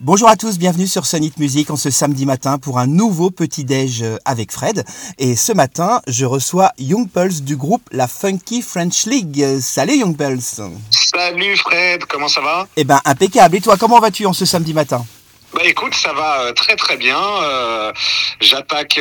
[0.00, 3.64] Bonjour à tous, bienvenue sur Sonit Music en ce samedi matin pour un nouveau petit
[3.64, 4.84] déj euh, avec Fred.
[5.18, 9.44] Et ce matin, je reçois Young Pulse du groupe La Funky French League.
[9.60, 10.60] Salut Young Pulse.
[10.92, 12.68] Salut Fred, comment ça va?
[12.76, 13.56] Eh ben impeccable.
[13.56, 15.04] Et toi, comment vas-tu en ce samedi matin?
[15.52, 17.18] Bah écoute, ça va euh, très très bien.
[17.18, 17.92] Euh,
[18.38, 19.00] j'attaque,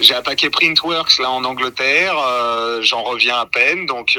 [0.00, 2.14] j'ai attaqué Printworks là en Angleterre.
[2.80, 4.18] J'en reviens à peine, donc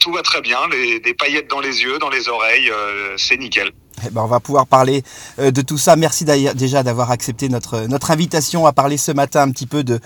[0.00, 0.58] tout va très bien.
[0.70, 2.70] Les, des paillettes dans les yeux, dans les oreilles,
[3.16, 3.72] c'est nickel.
[4.06, 5.02] Eh ben, on va pouvoir parler
[5.38, 5.96] euh, de tout ça.
[5.96, 10.00] Merci déjà d'avoir accepté notre, notre invitation à parler ce matin un petit peu de,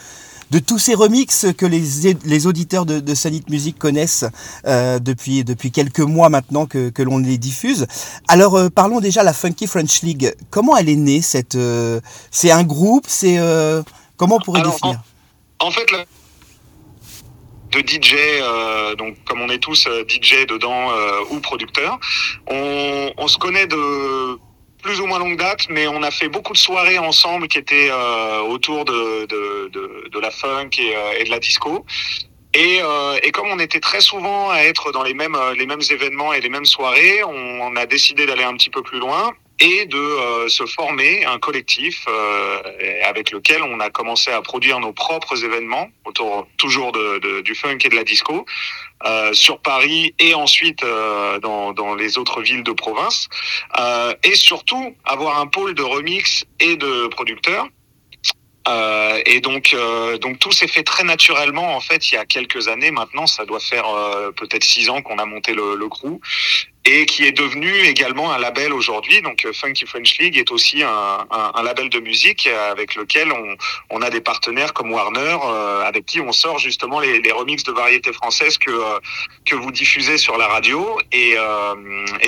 [0.51, 1.83] de tous ces remixes que les,
[2.25, 4.25] les auditeurs de, de Sanit Music connaissent
[4.67, 7.87] euh, depuis, depuis quelques mois maintenant que, que l'on les diffuse.
[8.29, 10.35] Alors euh, parlons déjà de la Funky French League.
[10.51, 11.59] Comment elle est née cette
[12.31, 13.39] C'est un groupe C'est
[14.17, 15.01] comment on pourrait définir?
[15.61, 16.05] en, en, fait, la
[17.83, 21.99] de DJ, euh, donc comme on est tous euh, DJ dedans euh, ou producteurs,
[22.47, 24.39] on, on, se connaît de
[24.83, 27.91] plus ou moins longue date, mais on a fait beaucoup de soirées ensemble qui étaient
[28.49, 31.85] autour de, de, de, de, la funk et, et, de la disco.
[32.55, 32.81] Et,
[33.23, 36.41] et, comme on était très souvent à être dans les mêmes, les mêmes événements et
[36.41, 40.49] les mêmes soirées, on a décidé d'aller un petit peu plus loin et de euh,
[40.49, 42.63] se former un collectif euh,
[43.05, 47.55] avec lequel on a commencé à produire nos propres événements autour toujours de, de, du
[47.55, 48.45] funk et de la disco
[49.05, 53.29] euh, sur Paris et ensuite euh, dans, dans, les autres villes de province
[53.79, 57.69] euh, et surtout avoir un pôle de remix et de producteurs
[58.69, 59.77] euh, et donc,
[60.21, 63.29] donc tout s'est fait très naturellement en fait il y a quelques années maintenant.
[63.29, 63.87] Ça doit faire
[64.37, 66.19] peut-être six ans qu'on a monté le, le, crew
[66.87, 69.21] et qui est devenu également un label aujourd'hui.
[69.23, 73.33] Donc Funky French League est aussi un, label de musique avec lequel
[73.91, 75.39] on, a des partenaires comme Warner
[75.85, 78.71] avec qui on sort justement les, les remixes de variétés françaises que
[79.45, 80.99] que vous diffusez sur la radio.
[81.13, 81.37] Et,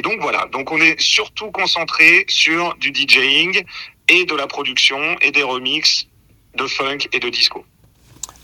[0.03, 0.47] donc voilà.
[0.53, 3.65] Donc on est surtout concentré sur du DJing
[4.09, 6.07] et de la production et des remixes
[6.55, 7.65] de funk et de disco.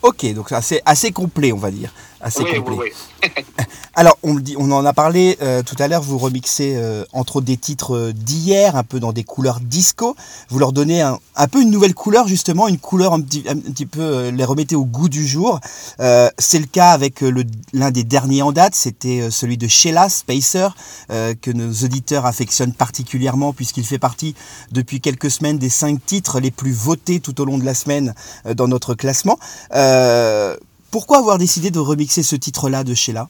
[0.02, 1.90] Ok, donc c'est assez complet, on va dire.
[2.24, 2.74] Assez oui, complet.
[3.22, 3.44] Oui, oui.
[3.94, 7.36] Alors, on, dit, on en a parlé euh, tout à l'heure, vous remixez euh, entre
[7.36, 10.16] autres des titres euh, d'hier, un peu dans des couleurs disco.
[10.48, 13.56] Vous leur donnez un, un, peu une nouvelle couleur, justement, une couleur un petit, un
[13.56, 15.60] petit peu, euh, les remettez au goût du jour.
[16.38, 17.22] C'est le cas avec
[17.72, 20.68] l'un des derniers en date, c'était celui de Sheila Spacer,
[21.08, 24.34] que nos auditeurs affectionnent particulièrement, puisqu'il fait partie
[24.72, 28.14] depuis quelques semaines des cinq titres les plus votés tout au long de la semaine
[28.44, 29.38] dans notre classement.
[30.94, 33.28] Pourquoi avoir décidé de remixer ce titre-là de Sheila?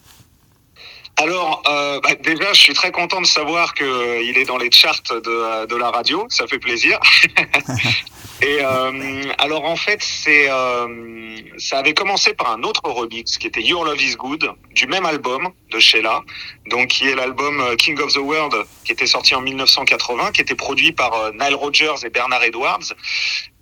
[1.17, 4.69] Alors, euh, bah déjà, je suis très content de savoir qu'il euh, est dans les
[4.69, 6.25] charts de, de, la radio.
[6.29, 6.99] Ça fait plaisir.
[8.41, 13.47] Et euh, alors, en fait, c'est euh, ça avait commencé par un autre remix qui
[13.47, 16.21] était Your Love Is Good du même album de Sheila,
[16.69, 20.53] donc qui est l'album King of the World qui était sorti en 1980, qui était
[20.53, 22.93] produit par Nile Rodgers et Bernard Edwards.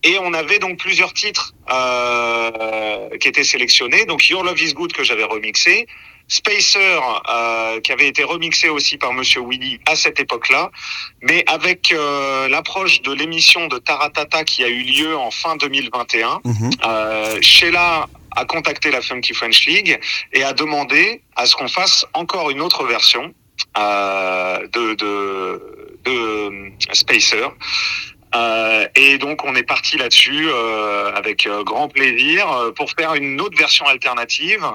[0.04, 4.06] Et on avait donc plusieurs titres euh, qui étaient sélectionnés.
[4.06, 5.88] Donc Your Love Is Good que j'avais remixé,
[6.28, 10.72] Spacer euh, qui avait été remixé aussi par Monsieur Willy à cette époque-là,
[11.22, 16.42] mais avec euh, l'approche de l'émission de Taratata qui a eu lieu en fin 2021,
[16.44, 16.72] mm-hmm.
[16.86, 20.00] euh, Sheila a contacté la Funky French League
[20.32, 23.34] et a demandé à ce qu'on fasse encore une autre version
[23.78, 27.48] euh, de, de, de Spacer.
[28.36, 33.14] Euh, et donc on est parti là-dessus euh, avec euh, grand plaisir euh, pour faire
[33.14, 34.66] une autre version alternative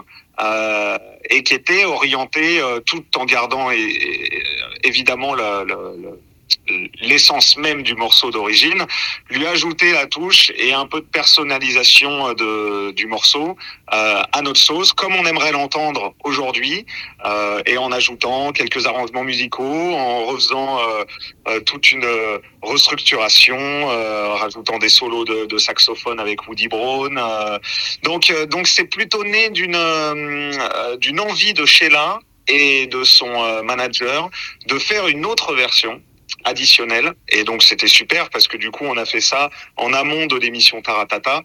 [0.40, 0.98] euh,
[1.30, 4.42] et qui était orientée tout en gardant et, et,
[4.84, 6.20] évidemment le, le,
[7.00, 8.86] l'essence même du morceau d'origine,
[9.30, 13.56] lui ajouter la touche et un peu de personnalisation de, du morceau
[13.92, 16.84] euh, à notre sauce, comme on aimerait l'entendre aujourd'hui,
[17.24, 21.04] euh, et en ajoutant quelques arrangements musicaux, en refaisant euh,
[21.48, 22.06] euh toute une
[22.62, 27.18] restructuration, euh, rajoutant des solos de, de, saxophone avec Woody Brown.
[27.18, 27.58] Euh.
[28.02, 29.78] donc, donc c'est plutôt né d'une
[31.00, 34.30] d'une envie de Sheila et de son manager
[34.66, 36.00] de faire une autre version
[36.44, 37.14] additionnel.
[37.28, 40.36] Et donc c'était super parce que du coup on a fait ça en amont de
[40.36, 41.42] l'émission Taratata.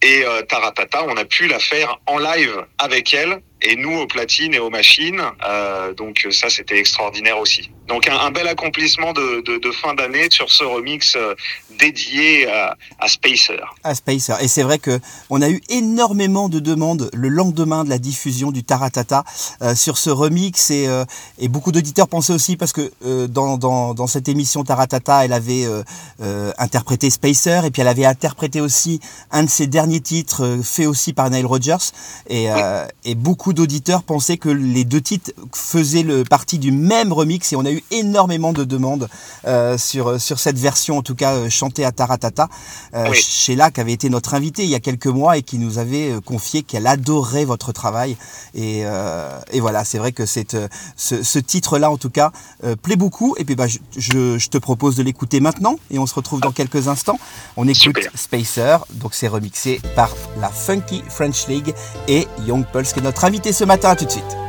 [0.00, 4.06] Et euh, Taratata, on a pu la faire en live avec elle et nous aux
[4.06, 5.22] platines et aux machines.
[5.46, 7.70] Euh, donc ça, c'était extraordinaire aussi.
[7.88, 11.34] Donc un, un bel accomplissement de, de, de fin d'année sur ce remix euh,
[11.78, 13.60] dédié à, à, Spacer.
[13.82, 14.34] À Spacer.
[14.42, 15.00] Et c'est vrai que
[15.30, 19.24] on a eu énormément de demandes le lendemain de la diffusion du Taratata
[19.62, 21.04] euh, sur ce remix et, euh,
[21.38, 22.92] et beaucoup d'auditeurs pensaient aussi parce que
[23.26, 25.64] dans, dans, dans, cette émission Taratata, elle avait
[26.58, 29.00] interprété Spacer et puis elle avait interprété aussi
[29.30, 31.76] un de ses derniers titres fait aussi par Nile Rodgers
[32.28, 32.60] et, oui.
[33.04, 37.50] et beaucoup beaucoup d'auditeurs pensaient que les deux titres faisaient le, partie du même remix
[37.50, 39.08] et on a eu énormément de demandes
[39.46, 42.50] euh, sur, sur cette version, en tout cas euh, chantée à Taratata.
[42.92, 45.78] Euh, Sheila, qui avait été notre invitée il y a quelques mois et qui nous
[45.78, 48.18] avait euh, confié qu'elle adorait votre travail.
[48.54, 48.80] Et,
[49.52, 50.56] et voilà, c'est vrai que cette,
[50.96, 52.32] ce, ce titre-là, en tout cas,
[52.82, 53.34] plaît beaucoup.
[53.38, 53.78] Et puis bah, je,
[54.38, 57.18] je, te propose de l'écouter maintenant et on se retrouve dans quelques instants.
[57.56, 60.10] On écoute Spacer, donc c'est remixé par
[60.40, 61.74] la Funky French League
[62.08, 63.90] et Young Pulse, qui est notre invité ce matin.
[63.90, 64.47] À tout de suite.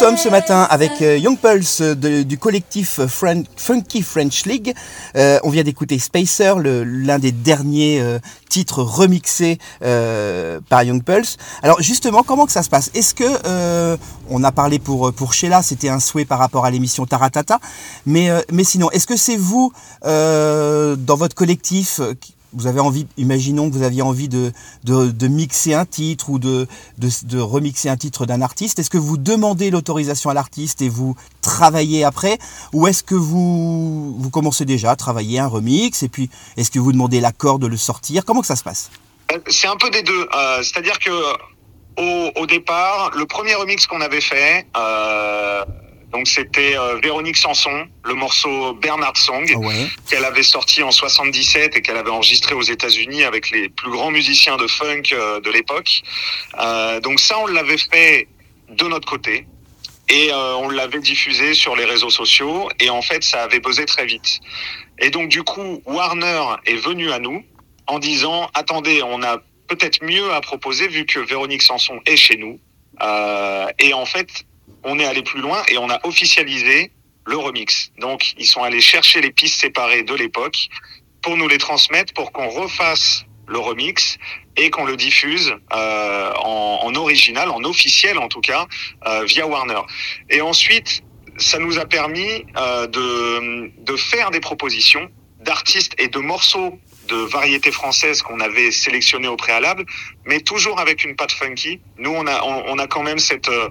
[0.00, 3.00] Sommes ce matin avec euh, Young Pulse du collectif
[3.56, 4.74] Funky French League.
[5.14, 11.36] Euh, on vient d'écouter Spacer, l'un des derniers euh, titres remixés par Young Pulse.
[11.62, 12.90] Alors justement, comment que ça se passe?
[12.94, 13.98] Est-ce que
[14.30, 17.58] on a parlé pour pour Sheila, c'était un souhait par rapport à l'émission Taratata,
[18.06, 19.70] mais mais sinon, est-ce que c'est vous
[20.02, 22.00] dans votre collectif
[22.52, 24.52] vous avez envie, imaginons que vous aviez envie de,
[24.84, 26.66] de, mixer un titre ou de,
[26.98, 31.16] de, remixer un titre d'un artiste, est-ce que vous demandez l'autorisation à l'artiste et vous
[31.42, 32.38] travaillez après?
[32.72, 36.78] Ou est-ce que vous, vous commencez déjà à travailler un remix et puis est-ce que
[36.78, 38.24] vous demandez l'accord de le sortir?
[38.24, 38.90] Comment que ça se passe?
[39.32, 40.28] Euh, C'est un peu des deux.
[40.34, 41.10] Euh, c'est-à-dire que
[41.98, 45.64] au, au, départ, le premier remix qu'on avait fait, euh,
[46.12, 49.46] donc c'était euh, Véronique Sanson, le morceau Bernard Song,
[50.08, 54.10] qu'elle avait sorti en 77 et qu'elle avait enregistré aux États-Unis avec les plus grands
[54.10, 56.02] musiciens de funk euh, de l'époque.
[56.58, 58.26] Euh, donc ça, on l'avait fait
[58.70, 59.46] de notre côté
[60.08, 64.06] et on l'avait diffusé sur les réseaux sociaux et en fait, ça avait buzzé très
[64.06, 64.40] vite.
[64.98, 67.44] Et donc du coup, Warner est venu à nous
[67.86, 69.38] en disant attendez, on a
[69.68, 72.58] peut-être mieux à proposer vu que Véronique Sanson est chez nous.
[73.78, 74.44] et en fait,
[74.84, 76.92] on est allé plus loin et on a officialisé
[77.26, 77.90] le remix.
[77.98, 80.68] Donc, ils sont allés chercher les pistes séparées de l'époque
[81.22, 84.16] pour nous les transmettre, pour qu'on refasse le remix
[84.56, 88.66] et qu'on le diffuse euh, en, original, en officiel en tout cas,
[89.06, 89.80] euh, via Warner.
[90.28, 91.02] Et ensuite,
[91.36, 95.08] ça nous a permis euh, de, de faire des propositions
[95.40, 96.78] d'artistes et de morceaux
[97.10, 99.84] de variétés françaises qu'on avait sélectionnées au préalable,
[100.24, 101.80] mais toujours avec une patte funky.
[101.98, 103.68] Nous, on a, on, a quand même cette, euh,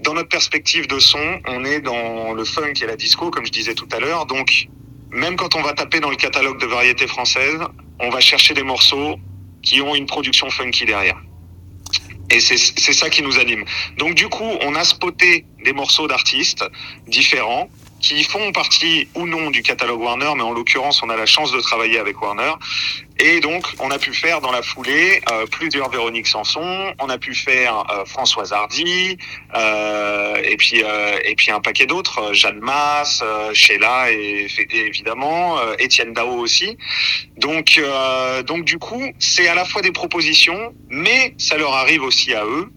[0.00, 3.52] dans notre perspective de son, on est dans le funk et la disco, comme je
[3.52, 4.26] disais tout à l'heure.
[4.26, 4.68] Donc,
[5.10, 7.60] même quand on va taper dans le catalogue de variétés françaises,
[8.00, 9.16] on va chercher des morceaux
[9.62, 11.20] qui ont une production funky derrière.
[12.30, 13.64] Et c'est ça qui nous anime.
[13.98, 16.64] Donc du coup, on a spoté des morceaux d'artistes
[17.06, 17.68] différents
[18.04, 21.52] qui font partie ou non du catalogue Warner, mais en l'occurrence, on a la chance
[21.52, 22.52] de travailler avec Warner.
[23.18, 27.16] Et donc, on a pu faire dans la foulée euh, plusieurs Véronique Sanson, on a
[27.16, 29.16] pu faire euh, Françoise Hardy,
[29.54, 30.82] euh, et puis
[31.24, 33.22] et puis un paquet d'autres, Jeanne Masse,
[33.54, 36.76] Sheila et, et évidemment Étienne Dao aussi.
[37.38, 37.80] Donc
[38.46, 42.44] donc du coup, c'est à la fois des propositions, mais ça leur arrive aussi à
[42.44, 42.70] eux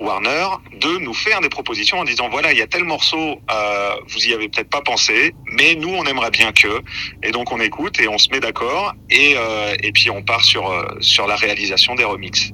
[0.00, 0.46] Warner
[0.80, 4.26] de nous faire des propositions en disant voilà il y a tel morceau euh, vous
[4.26, 6.82] y avez peut-être pas pensé mais nous on aimerait bien que
[7.22, 10.44] et donc on écoute et on se met d'accord et euh, et puis on part
[10.44, 12.52] sur euh, sur la réalisation des remixes.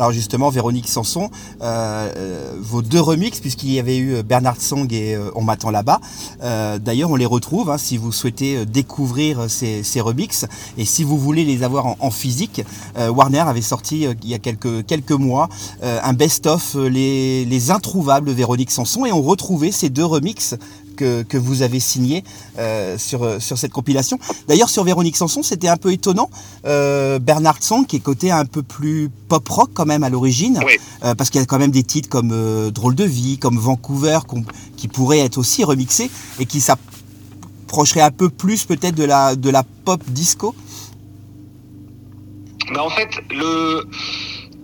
[0.00, 1.28] Alors justement, Véronique Sanson,
[1.60, 5.70] euh, euh, vos deux remixes, puisqu'il y avait eu euh, Bernard Song et On m'attend
[5.70, 6.00] là-bas.
[6.40, 10.46] D'ailleurs, on les retrouve hein, si vous souhaitez découvrir ces, remixes
[10.78, 12.62] et si vous voulez les avoir en, physique.
[12.96, 15.48] Warner avait sorti il y a quelques, quelques mois
[15.82, 20.56] un best-of les, les introuvables Véronique Sanson et on retrouvait ces deux remixes
[21.00, 22.22] que, vous avez signé
[22.58, 24.18] euh, sur, sur cette compilation.
[24.48, 26.30] D'ailleurs, sur Véronique Sanson, c'était un peu étonnant.
[26.66, 30.60] Euh, Bernard Song, qui est côté un peu plus pop-rock quand même à l'origine,
[31.04, 32.30] euh, parce qu'il y a quand même des titres comme
[32.70, 34.20] Drôle de vie, comme Vancouver,
[34.76, 39.50] qui pourraient être aussi remixés et qui s'approcheraient un peu plus peut-être de la, de
[39.50, 40.54] la pop disco.
[42.74, 43.84] Bah en fait, le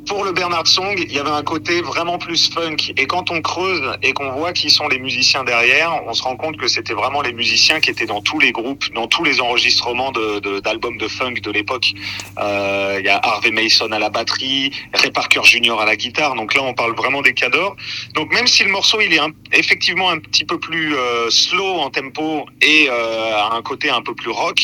[0.06, 2.76] pour le Bernard Song, il y avait un côté vraiment plus funk.
[2.96, 6.36] Et quand on creuse et qu'on voit qui sont les musiciens derrière, on se rend
[6.36, 9.40] compte que c'était vraiment les musiciens qui étaient dans tous les groupes, dans tous les
[9.40, 11.92] enregistrements d'albums de, de, funk de l'époque.
[12.38, 15.80] Euh, il y a Harvey Mason à la batterie, Ray Parker Jr.
[15.80, 16.34] à la guitare.
[16.34, 17.76] Donc là, on parle vraiment des cadors.
[18.14, 19.20] Donc même si le morceau, il est
[19.52, 24.02] effectivement un petit peu plus euh, slow en tempo et euh, a un côté un
[24.02, 24.58] peu plus rock,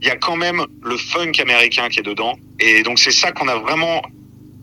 [0.00, 2.36] il y a quand même le funk américain qui est dedans.
[2.60, 4.02] Et donc c'est ça qu'on a vraiment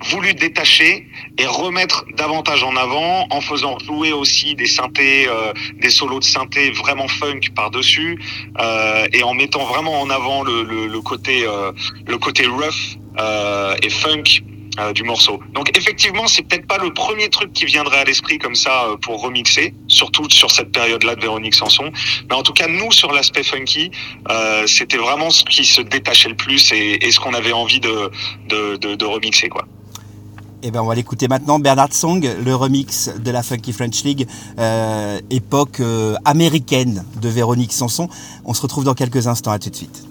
[0.09, 5.89] voulu détacher et remettre davantage en avant en faisant jouer aussi des synthés, euh, des
[5.89, 8.19] solos de synthé vraiment funk par-dessus
[8.59, 11.71] euh, et en mettant vraiment en avant le, le, le côté, euh,
[12.07, 14.23] le côté rough euh, et funk
[14.79, 15.41] euh, du morceau.
[15.53, 18.97] Donc effectivement, c'est peut-être pas le premier truc qui viendrait à l'esprit comme ça euh,
[18.97, 21.91] pour remixer, surtout sur cette période-là de Véronique Sanson.
[22.29, 23.91] Mais en tout cas, nous sur l'aspect funky,
[24.29, 27.81] euh, c'était vraiment ce qui se détachait le plus et, et ce qu'on avait envie
[27.81, 28.09] de,
[28.47, 29.65] de, de, de remixer quoi.
[30.63, 34.27] Eh ben on va l'écouter maintenant, Bernard Song, le remix de la Funky French League,
[34.59, 38.07] euh, époque euh, américaine de Véronique Sanson.
[38.45, 40.05] On se retrouve dans quelques instants, à tout de suite.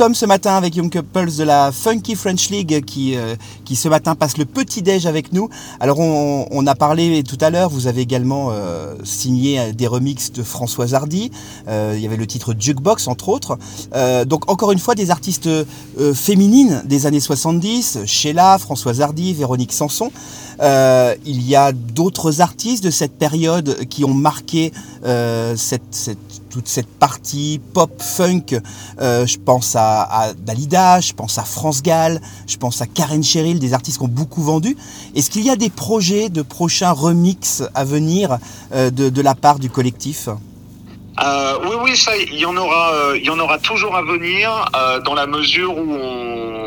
[0.00, 3.36] Sommes ce matin avec Young Couples de la Funky French League qui, euh,
[3.66, 5.50] qui ce matin passe le petit déj avec nous.
[5.78, 10.32] Alors on, on a parlé tout à l'heure, vous avez également euh, signé des remixes
[10.32, 11.30] de Françoise Hardy.
[11.68, 13.58] Euh, il y avait le titre Jukebox entre autres.
[13.94, 19.34] Euh, donc encore une fois des artistes euh, féminines des années 70, Sheila, Françoise Hardy,
[19.34, 20.10] Véronique Sanson.
[20.60, 24.72] Euh, il y a d'autres artistes de cette période qui ont marqué
[25.06, 25.56] euh,
[26.50, 28.60] toute cette partie pop funk.
[29.00, 33.22] Euh, je pense à, à, Dalida, je pense à France Gall, je pense à Karen
[33.22, 34.76] Cheryl, des artistes qui ont beaucoup vendu.
[35.14, 38.38] Est-ce qu'il y a des projets de prochains remix à venir
[38.72, 40.28] de, la part du collectif?
[41.18, 44.64] Oui, oui, ça, il y en aura, il y en aura toujours à venir
[45.04, 46.59] dans la mesure où on,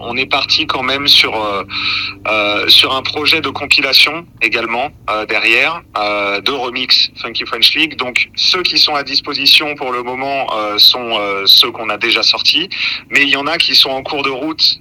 [0.00, 4.90] on est parti quand même sur euh, sur un projet de compilation également
[5.28, 7.96] derrière de remix Funky French League.
[7.96, 10.46] Donc ceux qui sont à disposition pour le moment
[10.78, 12.68] sont ceux qu'on a déjà sortis,
[13.10, 14.80] mais il y en a qui sont en cours de route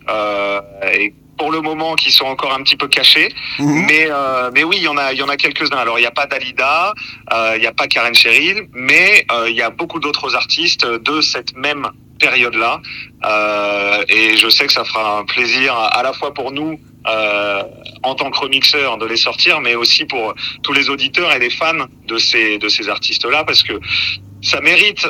[0.93, 3.33] et pour le moment qui sont encore un petit peu cachés.
[3.57, 3.85] Mmh.
[3.87, 5.77] Mais, euh, mais oui, il y en a, il y en a quelques-uns.
[5.77, 6.93] Alors, il n'y a pas Dalida,
[7.33, 10.85] euh, il n'y a pas Karen Cheryl, mais euh, il y a beaucoup d'autres artistes
[10.85, 11.87] de cette même
[12.19, 12.81] période-là.
[13.25, 17.63] Euh, et je sais que ça fera un plaisir à la fois pour nous euh,
[18.03, 21.49] en tant que remixeur de les sortir, mais aussi pour tous les auditeurs et les
[21.49, 23.73] fans de ces de ces artistes-là, parce que
[24.41, 25.07] ça mérite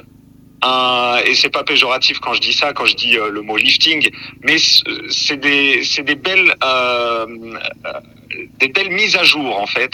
[0.62, 3.58] un, et c'est pas péjoratif quand je dis ça, quand je dis euh, le mot
[3.58, 4.10] lifting,
[4.42, 4.58] mais
[5.10, 6.54] c'est des, c'est des belles,
[8.60, 9.94] des belles mises à jour en fait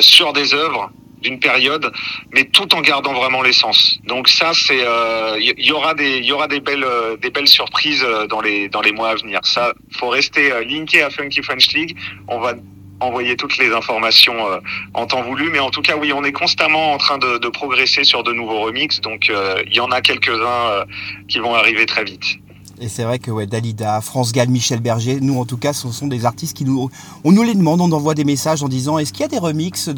[0.00, 0.90] sur des œuvres
[1.24, 1.92] d'une période,
[2.32, 3.98] mais tout en gardant vraiment l'essence.
[4.04, 6.86] Donc ça, c'est, il euh, y, aura des, il y aura des belles,
[7.20, 9.40] des belles surprises dans les, dans les mois à venir.
[9.42, 11.96] Ça, faut rester linké à Funky French League.
[12.28, 12.54] On va
[13.00, 14.58] envoyer toutes les informations euh,
[14.94, 15.50] en temps voulu.
[15.50, 18.62] Mais en tout cas, oui, on est constamment en train de, progresser sur de nouveaux
[18.62, 19.00] remixes.
[19.00, 20.84] Donc, euh, il y en a quelques-uns euh,
[21.28, 22.38] qui vont arriver très vite.
[22.84, 26.06] Et c'est vrai que Dalida, France Gall, Michel Berger, nous en tout cas, ce sont
[26.06, 26.90] des artistes qui nous,
[27.24, 29.38] on nous les demande, on envoie des messages en disant est-ce qu'il y a des
[29.38, 29.88] remixes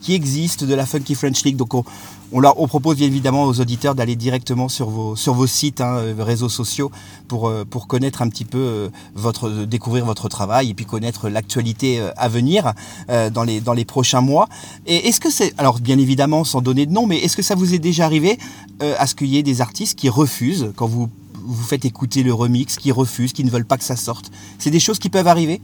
[0.00, 1.56] qui existent de la Funky French League?
[1.56, 1.84] Donc on,
[2.32, 6.00] on, leur, propose bien évidemment aux auditeurs d'aller directement sur vos, sur vos sites, hein,
[6.18, 6.90] réseaux sociaux,
[7.28, 12.28] pour, pour connaître un petit peu votre, découvrir votre travail et puis connaître l'actualité à
[12.30, 12.72] venir
[13.10, 14.48] euh, dans les, prochains mois.
[14.86, 17.54] Et est-ce que c'est, alors bien évidemment sans donner de nom, mais est-ce que ça
[17.54, 18.38] vous est déjà arrivé
[18.80, 21.10] euh, à ce qu'il y ait des artistes qui refusent quand vous
[21.44, 24.30] vous faites écouter le remix, qui refusent, qui ne veulent pas que ça sorte.
[24.58, 25.60] C'est des choses qui peuvent arriver?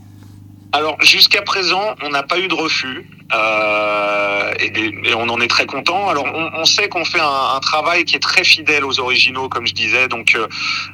[0.73, 5.67] Alors jusqu'à présent, on n'a pas eu de refus euh, et, on en est très
[5.67, 6.09] content.
[6.09, 9.75] Alors on, sait qu'on fait un, travail qui est très fidèle aux originaux, comme je
[9.75, 10.07] disais.
[10.07, 10.47] Donc euh,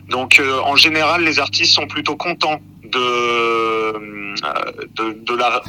[0.08, 4.34] donc euh, en général, les artistes sont plutôt contents de
[4.94, 5.62] de, de, la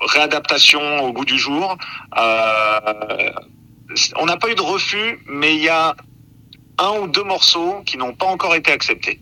[0.00, 1.76] réadaptation au goût du jour.
[4.16, 5.94] On n'a pas eu de refus, mais il y a
[6.78, 9.20] un ou deux morceaux qui n'ont pas encore été acceptés.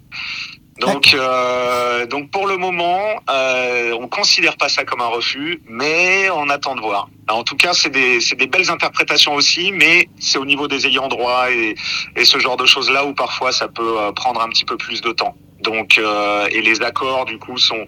[0.80, 6.30] Donc, euh, donc pour le moment, euh, on considère pas ça comme un refus, mais
[6.30, 7.10] on attend de voir.
[7.28, 11.08] En tout cas, c'est des, des belles interprétations aussi, mais c'est au niveau des ayants
[11.08, 11.74] droit et,
[12.16, 15.02] et ce genre de choses-là où parfois ça peut euh, prendre un petit peu plus
[15.02, 15.36] de temps.
[15.62, 17.86] Donc, euh, et les accords du coup sont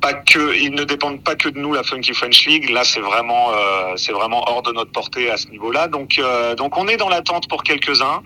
[0.00, 3.00] pas que ils ne dépendent pas que de nous la Funky French League là c'est
[3.00, 6.88] vraiment euh, c'est vraiment hors de notre portée à ce niveau-là donc euh, donc on
[6.88, 8.22] est dans l'attente pour quelques-uns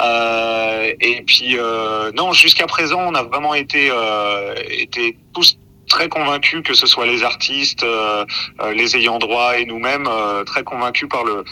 [0.00, 5.58] euh, et puis euh, non jusqu'à présent on a vraiment été euh, été tous
[5.88, 7.84] très convaincus que ce soit les artistes
[8.72, 10.08] les ayants droit et nous-mêmes
[10.46, 11.44] très convaincus par le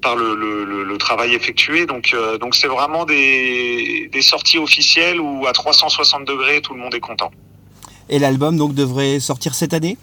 [0.00, 1.86] par le, le, le, travail effectué.
[1.86, 6.94] Donc, donc c'est vraiment des, des sorties officielles où à 360 degrés tout le monde
[6.94, 7.30] est content.
[8.08, 9.96] Et l'album donc devrait sortir cette année?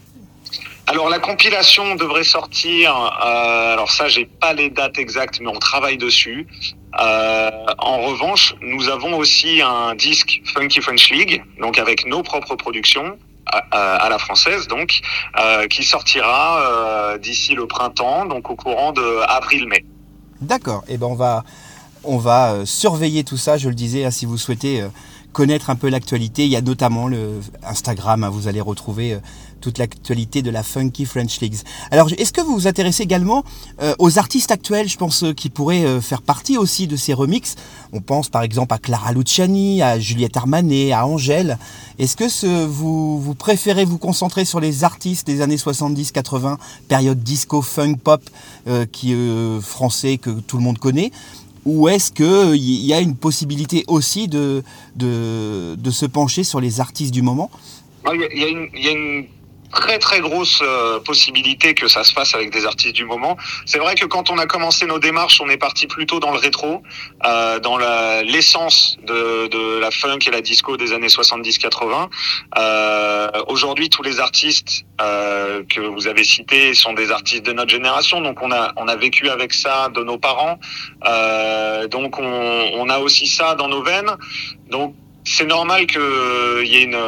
[0.87, 2.93] Alors la compilation devrait sortir.
[2.95, 6.47] Euh, alors ça, j'ai pas les dates exactes, mais on travaille dessus.
[6.99, 12.55] Euh, en revanche, nous avons aussi un disque Funky French League, donc avec nos propres
[12.55, 13.59] productions à,
[13.95, 14.99] à la française, donc
[15.39, 19.85] euh, qui sortira d'ici le printemps, donc au courant de avril-mai.
[20.41, 20.83] D'accord.
[20.89, 21.43] Et eh ben on va
[22.03, 23.57] on va surveiller tout ça.
[23.57, 24.83] Je le disais, hein, si vous souhaitez
[25.31, 26.45] connaître un peu l'actualité.
[26.45, 29.19] Il y a notamment le Instagram, hein, vous allez retrouver euh,
[29.61, 31.57] toute l'actualité de la Funky French Leagues.
[31.91, 33.43] Alors, est-ce que vous vous intéressez également
[33.81, 37.55] euh, aux artistes actuels, je pense, euh, qui pourraient faire partie aussi de ces remixes?
[37.93, 41.57] On pense par exemple à Clara Luciani, à Juliette Armanet, à Angèle.
[41.99, 47.61] Est-ce que vous, vous préférez vous concentrer sur les artistes des années 70-80, période disco,
[47.61, 48.21] funk, pop,
[48.91, 49.15] qui
[49.61, 51.11] français que tout le monde connaît?
[51.65, 54.63] Ou est-ce qu'il y a une possibilité aussi de,
[54.95, 57.51] de, se pencher sur les artistes du moment?
[58.13, 59.25] Il y, a une, y a une
[59.71, 63.37] très très grosse euh, possibilité que ça se fasse avec des artistes du moment.
[63.65, 66.37] C'est vrai que quand on a commencé nos démarches, on est parti plutôt dans le
[66.37, 66.83] rétro,
[67.25, 67.77] euh, dans
[68.23, 72.09] l'essence de, de, la funk et la disco des années 70-80.
[72.57, 77.71] Euh, Aujourd'hui, tous les artistes euh, que vous avez cités sont des artistes de notre
[77.71, 80.59] génération, donc on a on a vécu avec ça de nos parents,
[81.05, 84.11] euh, donc on, on a aussi ça dans nos veines.
[84.69, 84.95] Donc
[85.31, 86.99] c'est normal qu'il y ait une,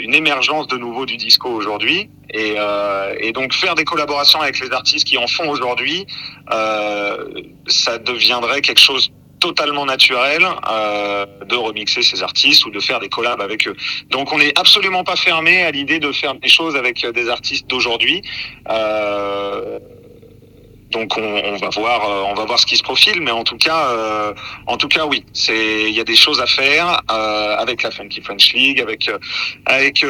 [0.00, 2.10] une, émergence de nouveau du disco aujourd'hui.
[2.30, 6.06] Et, euh, et, donc faire des collaborations avec les artistes qui en font aujourd'hui,
[6.52, 7.24] euh,
[7.68, 13.08] ça deviendrait quelque chose totalement naturel euh, de remixer ces artistes ou de faire des
[13.08, 13.76] collabs avec eux.
[14.10, 17.68] Donc on n'est absolument pas fermé à l'idée de faire des choses avec des artistes
[17.68, 18.22] d'aujourd'hui.
[18.68, 19.78] Euh,
[20.90, 23.44] donc on, on, va voir, euh, on va voir ce qui se profile, mais en
[23.44, 24.34] tout cas, euh,
[24.66, 27.90] en tout cas, oui, c'est, il y a des choses à faire euh, avec la
[27.90, 29.10] Funky French League, avec
[29.66, 30.04] avec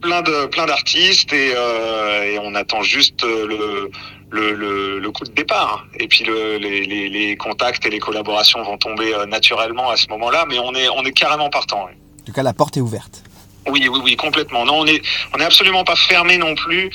[0.00, 3.90] plein de plein d'artistes et, et, on attend juste le
[4.30, 5.84] le, le, le, coup de départ.
[6.00, 10.08] Et puis le, les, les, les, contacts et les collaborations vont tomber naturellement à ce
[10.08, 11.82] moment-là, mais on est on est carrément partant.
[11.82, 13.22] En tout cas, la porte est ouverte.
[13.68, 14.64] Oui, oui, oui, complètement.
[14.64, 15.02] Non, on est,
[15.34, 16.90] on est absolument pas fermé non plus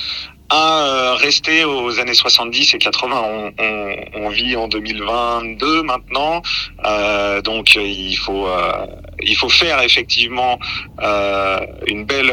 [0.50, 3.22] à euh, rester aux années 70 et 80.
[3.22, 6.42] On, on, on vit en 2022 maintenant,
[6.84, 8.86] euh, donc il faut euh,
[9.20, 10.58] il faut faire effectivement
[11.02, 12.32] euh, une belle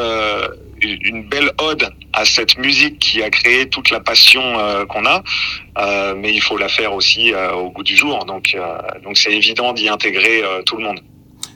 [0.81, 4.43] une belle ode à cette musique qui a créé toute la passion
[4.89, 5.23] qu'on a,
[6.15, 8.25] mais il faut la faire aussi au goût du jour.
[8.25, 8.55] Donc
[9.03, 10.99] donc c'est évident d'y intégrer tout le monde.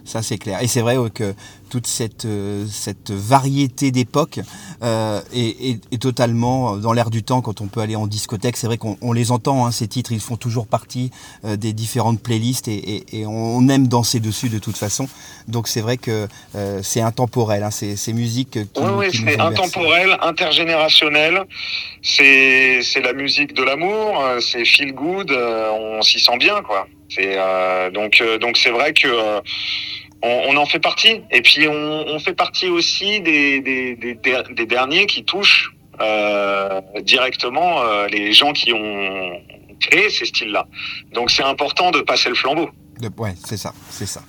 [0.06, 0.64] Ça c'est clair.
[0.64, 1.36] Et c'est vrai que
[1.70, 4.40] toute cette, euh, cette variété d'époques
[4.84, 8.58] euh, est, est, est, totalement dans l'air du temps quand on peut aller en discothèque.
[8.58, 11.12] C'est vrai qu'on on les entend, hein, ces titres, ils font toujours partie
[11.46, 15.08] euh, des différentes playlists et, et, et, on aime danser dessus de toute façon.
[15.48, 19.40] Donc c'est vrai que euh, c'est intemporel, hein, ces, ces musiques qui, oui, oui, c'est
[19.40, 21.44] intemporel, intergénérationnel.
[22.02, 26.88] C'est la musique de l'amour, euh, c'est feel good, euh, on s'y sent bien, quoi.
[27.10, 27.38] C'est
[27.92, 29.08] donc donc c'est vrai que
[30.22, 31.22] on, on, en fait partie.
[31.32, 36.82] Et puis on, on fait partie aussi des, des, des, des derniers qui touchent euh,
[37.02, 39.42] directement euh, les gens qui ont
[39.80, 40.68] créé ces styles-là.
[41.14, 42.70] Donc c'est important de passer le flambeau.
[43.18, 44.22] Ouais, c'est ça, c'est ça.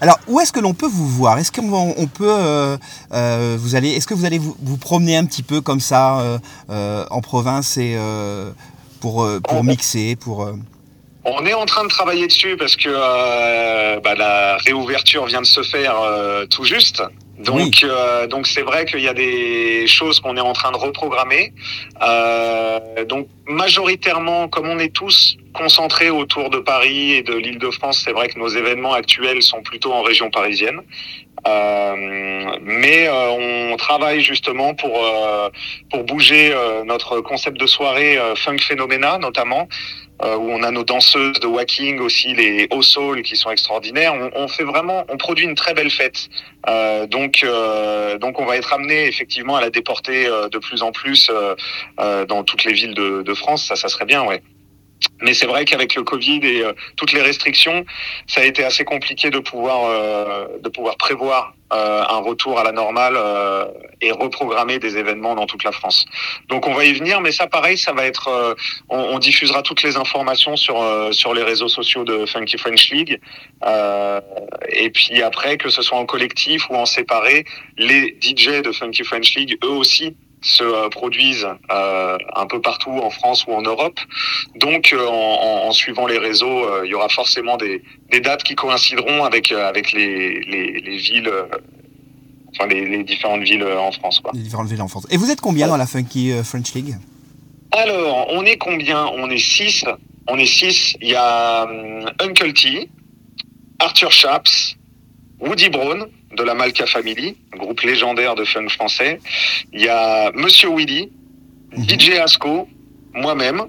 [0.00, 1.38] Alors, où est-ce que l'on peut vous voir?
[1.38, 2.78] Est-ce qu'on on peut, euh,
[3.12, 6.20] euh, vous allez, est-ce que vous allez vous, vous, promener un petit peu comme ça
[6.20, 6.38] euh,
[6.70, 8.50] euh en province et euh,
[9.00, 10.50] pour pour mixer, pour
[11.24, 15.46] on est en train de travailler dessus parce que euh, bah, la réouverture vient de
[15.46, 17.02] se faire euh, tout juste.
[17.38, 17.70] Donc, oui.
[17.84, 21.52] euh, donc c'est vrai qu'il y a des choses qu'on est en train de reprogrammer.
[22.02, 28.12] Euh, donc, majoritairement, comme on est tous concentrés autour de Paris et de l'Île-de-France, c'est
[28.12, 30.80] vrai que nos événements actuels sont plutôt en région parisienne.
[31.46, 31.94] Euh,
[32.62, 34.98] mais euh, on travaille justement pour
[35.90, 36.54] pour bouger
[36.86, 39.68] notre concept de soirée Funk Phénoména notamment
[40.22, 44.14] euh, où on a nos danseuses de walking aussi, les hauts soul qui sont extraordinaires.
[44.34, 46.28] On, fait vraiment, on produit une très belle fête.
[46.68, 50.82] Euh, donc, euh, donc on va être amené effectivement à la déporter euh, de plus
[50.82, 51.30] en plus
[51.98, 53.66] dans toutes les villes de, de, France.
[53.66, 54.42] Ça, ça serait bien, ouais.
[55.22, 57.84] Mais c'est vrai qu'avec le Covid et euh, toutes les restrictions,
[58.26, 62.64] ça a été assez compliqué de pouvoir euh, de pouvoir prévoir euh, un retour à
[62.64, 63.18] la normale
[64.00, 66.04] et reprogrammer des événements dans toute la France.
[66.48, 68.56] Donc on va y venir, mais ça pareil, ça va être
[68.88, 70.76] on, on, diffusera toutes les informations sur
[71.12, 73.18] sur les réseaux sociaux de Funky French League.
[74.68, 77.44] et puis après, que ce soit en collectif ou en séparé,
[77.78, 82.90] les DJ de Funky French League, eux aussi se euh, produisent euh, un peu partout
[82.90, 83.98] en France ou en Europe.
[84.56, 88.54] Donc, euh, en, en, suivant les réseaux, il y aura forcément des, des, dates qui
[88.54, 91.32] coïncideront avec, avec les, les, les villes,
[92.50, 94.20] enfin les, les, différentes villes en France.
[94.20, 94.32] Quoi.
[94.34, 95.06] Les différentes villes en France.
[95.10, 96.94] Et vous êtes combien dans la Funky French League?
[97.72, 99.06] Alors, on est combien?
[99.06, 99.84] On est six.
[100.28, 100.94] On est six.
[101.00, 102.88] Il y a um, Uncle T,
[103.80, 104.76] Arthur Chaps,
[105.40, 109.20] Woody Brown, de la Malka Family, groupe légendaire de funk français.
[109.72, 111.10] Il y a Monsieur Willy,
[111.76, 111.88] mmh.
[111.88, 112.68] DJ Asco,
[113.12, 113.68] moi-même.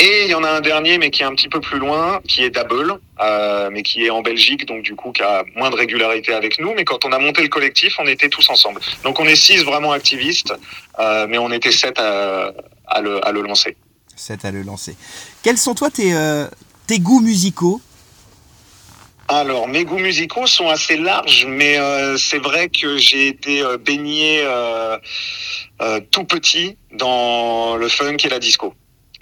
[0.00, 2.20] Et il y en a un dernier, mais qui est un petit peu plus loin,
[2.28, 5.70] qui est Double, euh, mais qui est en Belgique, donc du coup qui a moins
[5.70, 6.72] de régularité avec nous.
[6.74, 8.80] Mais quand on a monté le collectif, on était tous ensemble.
[9.02, 10.54] Donc on est six vraiment activistes,
[11.00, 12.52] euh, mais on était sept à,
[12.86, 13.76] à, le, à, le, lancer.
[14.14, 14.94] Sept à le lancer.
[15.42, 16.46] Quels sont toi tes, euh,
[16.86, 17.80] tes goûts musicaux
[19.30, 23.76] alors, mes goûts musicaux sont assez larges, mais euh, c'est vrai que j'ai été euh,
[23.76, 24.96] baigné euh,
[25.82, 28.72] euh, tout petit dans le funk et la disco.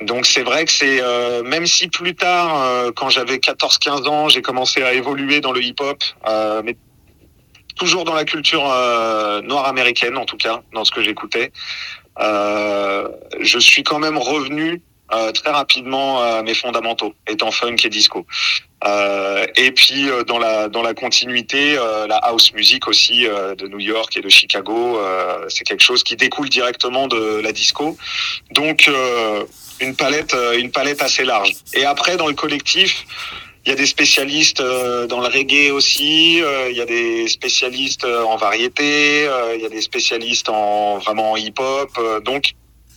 [0.01, 4.43] Donc c'est vrai que c'est euh, même si plus tard, quand j'avais 14-15 ans, j'ai
[4.43, 6.01] commencé à évoluer dans le hip-hop,
[6.63, 6.77] mais
[7.75, 8.63] toujours dans la culture
[9.43, 11.51] noire américaine, en tout cas, dans ce que j'écoutais.
[12.21, 18.27] je suis quand même revenu très rapidement à mes fondamentaux, étant funk et disco.
[18.85, 23.69] Euh, et puis euh, dans la dans la continuité, euh, la house music aussi de
[23.69, 25.01] New York et de Chicago,
[25.49, 27.97] c'est quelque chose qui découle directement de la disco.
[28.51, 28.91] Donc
[29.81, 31.53] une palette une palette assez large.
[31.75, 33.05] Et après dans le collectif.
[33.65, 38.37] Il y a des spécialistes dans le reggae aussi, il y a des spécialistes en
[38.37, 41.91] variété, il y a des spécialistes en vraiment hip-hop.
[42.25, 42.53] Donc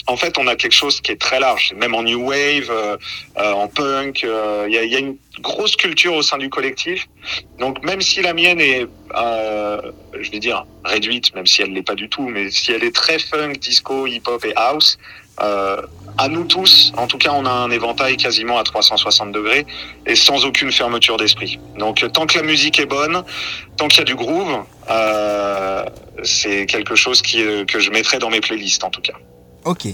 [0.09, 2.97] en fait, on a quelque chose qui est très large, même en new wave, euh,
[3.37, 4.23] euh, en punk.
[4.23, 7.07] Euh, il y, a, une grosse culture au sein du collectif.
[7.59, 11.95] Donc, même si la mienne est, je vais dire, réduite, même si elle l'est pas
[11.95, 14.97] du tout, mais si elle est très funk, disco, hip-hop et house,
[15.37, 19.65] à nous tous, en tout cas, on a un éventail quasiment à 360 degrés
[20.05, 21.59] et sans aucune fermeture d'esprit.
[21.77, 23.23] Donc, tant que la musique est bonne,
[23.77, 24.65] tant qu'il y a du groove,
[26.23, 29.13] c'est quelque chose qui, que je mettrai dans mes playlists, en tout cas.
[29.65, 29.87] Ok.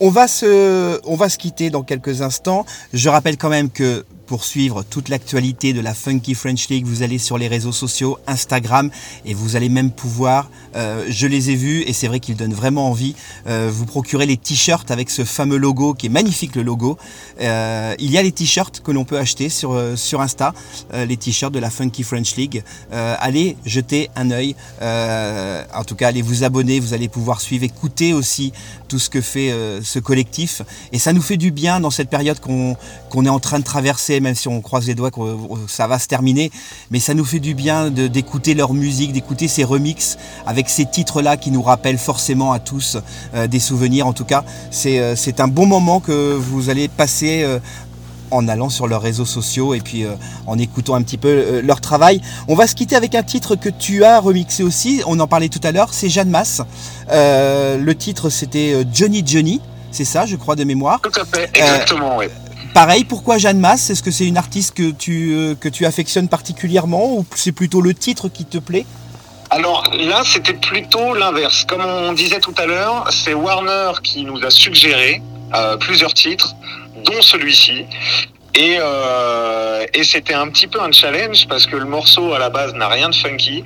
[0.00, 2.64] On va, se, on va se quitter dans quelques instants.
[2.92, 7.02] Je rappelle quand même que pour suivre toute l'actualité de la Funky French League, vous
[7.02, 8.90] allez sur les réseaux sociaux, Instagram,
[9.24, 12.52] et vous allez même pouvoir, euh, je les ai vus, et c'est vrai qu'ils donnent
[12.52, 16.62] vraiment envie, euh, vous procurer les t-shirts avec ce fameux logo qui est magnifique le
[16.62, 16.98] logo.
[17.40, 20.52] Euh, il y a les t-shirts que l'on peut acheter sur, sur Insta,
[20.92, 22.62] les t-shirts de la Funky French League.
[22.90, 28.12] allez jeter un œil, en tout cas allez vous abonner, vous allez pouvoir suivre, écouter
[28.12, 28.52] aussi
[28.88, 30.60] tout ce que fait ce collectif,
[30.92, 32.76] et ça nous fait du bien dans cette période qu'on
[33.08, 35.20] qu'on est en train de traverser même si on croise les doigts que
[35.68, 36.50] ça va se terminer.
[36.90, 41.36] Mais ça nous fait du bien d'écouter leur musique, d'écouter ces remixes avec ces titres-là
[41.36, 42.98] qui nous rappellent forcément à tous
[43.34, 44.06] euh, des souvenirs.
[44.06, 44.44] En tout cas,
[44.86, 47.58] euh, c'est un bon moment que vous allez passer euh,
[48.30, 50.04] en allant sur leurs réseaux sociaux et puis
[50.46, 52.20] en écoutant un petit peu leur travail.
[52.46, 55.48] On va se quitter avec un titre que tu as remixé aussi, on en parlait
[55.48, 56.60] tout à l'heure, c'est Jeanne Masse.
[57.10, 61.00] le titre c'était Johnny Johnny, c'est ça je crois de mémoire.
[61.00, 62.26] Tout à fait, exactement, oui.
[62.78, 63.90] Pareil, pourquoi Jeanne Masse?
[63.90, 67.80] Est-ce que c'est une artiste que tu, euh, que tu affectionnes particulièrement ou c'est plutôt
[67.80, 68.86] le titre qui te plaît?
[69.50, 71.64] Alors là, c'était plutôt l'inverse.
[71.64, 75.20] Comme on disait tout à l'heure, c'est Warner qui nous a suggéré
[75.56, 76.54] euh, plusieurs titres,
[77.04, 77.84] dont celui-ci.
[78.54, 82.48] Et, euh, et c'était un petit peu un challenge parce que le morceau à la
[82.48, 83.64] base n'a rien de funky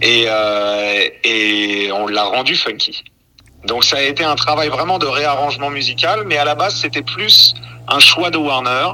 [0.00, 0.26] et
[1.92, 3.04] on l'a rendu funky.
[3.64, 7.02] Donc ça a été un travail vraiment de réarrangement musical, mais à la base c'était
[7.02, 7.54] plus
[7.88, 8.88] un choix de Warner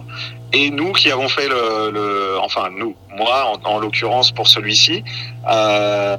[0.53, 5.05] et nous qui avons fait le, enfin nous, moi en, l'occurrence pour celui-ci,
[5.51, 6.17] euh,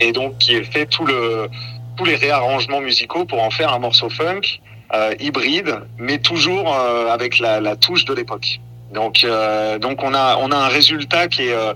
[0.00, 1.48] et donc qui ai fait tout le,
[1.96, 4.60] tous les réarrangements musicaux pour en faire un morceau funk
[4.94, 8.60] euh, hybride, mais toujours euh, avec la, la, touche de l'époque.
[8.92, 11.74] Donc, euh, donc on a on a un résultat qui est euh,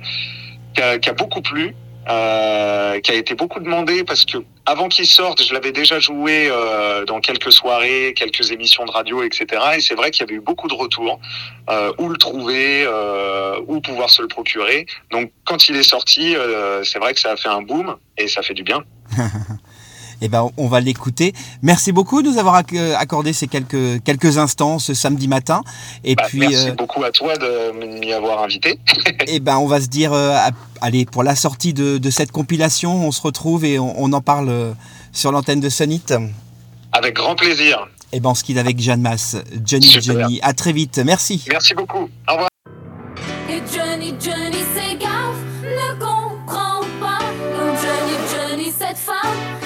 [0.74, 1.74] qui a, qui a beaucoup plu
[2.08, 6.48] euh, qui a été beaucoup demandé parce que avant qu'il sorte, je l'avais déjà joué
[6.48, 9.46] euh, dans quelques soirées, quelques émissions de radio, etc.
[9.76, 11.18] Et c'est vrai qu'il y avait eu beaucoup de retours,
[11.68, 14.86] euh, où le trouver, euh, où pouvoir se le procurer.
[15.10, 18.28] Donc quand il est sorti, euh, c'est vrai que ça a fait un boom et
[18.28, 18.84] ça fait du bien.
[20.22, 21.34] eh ben, on va l'écouter.
[21.62, 22.62] Merci beaucoup de nous avoir
[22.96, 25.62] accordé ces quelques, quelques instants ce samedi matin.
[26.04, 28.78] Et bah, puis, merci euh, beaucoup à toi de m'y avoir invité.
[29.26, 30.36] eh ben, on va se dire, euh,
[30.80, 34.20] allez, pour la sortie de, de, cette compilation, on se retrouve et on, on en
[34.20, 34.72] parle euh,
[35.10, 36.04] sur l'antenne de Sonit.
[36.92, 37.88] Avec grand plaisir.
[38.12, 39.36] Et eh ben, on se quitte avec Jeanne Masse.
[39.64, 40.20] Johnny Super.
[40.20, 40.38] Johnny.
[40.42, 40.98] À très vite.
[40.98, 41.44] Merci.
[41.48, 42.08] Merci beaucoup.
[42.28, 42.48] Au revoir.
[43.48, 45.10] Et Johnny, Johnny, c'est gaffe,
[45.62, 47.18] ne comprends pas.
[47.18, 49.61] Comme Johnny, Johnny, cette femme